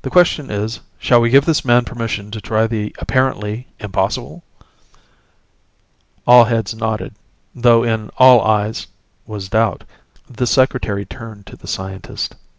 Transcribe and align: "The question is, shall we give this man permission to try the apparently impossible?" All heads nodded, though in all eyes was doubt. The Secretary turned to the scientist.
"The 0.00 0.08
question 0.08 0.50
is, 0.50 0.80
shall 0.98 1.20
we 1.20 1.28
give 1.28 1.44
this 1.44 1.66
man 1.66 1.84
permission 1.84 2.30
to 2.30 2.40
try 2.40 2.66
the 2.66 2.96
apparently 2.98 3.66
impossible?" 3.78 4.42
All 6.26 6.44
heads 6.44 6.74
nodded, 6.74 7.14
though 7.54 7.82
in 7.84 8.08
all 8.16 8.40
eyes 8.40 8.86
was 9.26 9.50
doubt. 9.50 9.84
The 10.30 10.46
Secretary 10.46 11.04
turned 11.04 11.44
to 11.48 11.56
the 11.58 11.68
scientist. 11.68 12.36